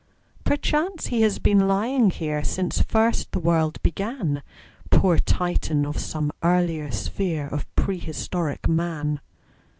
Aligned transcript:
Perchance 0.43 1.05
he 1.13 1.21
has 1.21 1.37
been 1.37 1.67
lying 1.67 2.09
here 2.09 2.43
Since 2.43 2.81
first 2.81 3.31
the 3.33 3.39
world 3.39 3.79
began, 3.83 4.41
Poor 4.89 5.19
Titan 5.19 5.85
of 5.85 5.99
some 5.99 6.31
earlier 6.41 6.89
sphere 6.89 7.45
Of 7.47 7.67
prehistoric 7.75 8.67
Man! 8.67 9.21